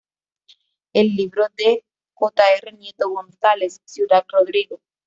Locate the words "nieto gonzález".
2.73-3.81